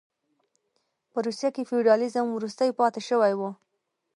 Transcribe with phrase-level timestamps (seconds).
[1.11, 3.51] په روسیه کې فیوډالېزم وروستۍ پاتې شوې وې.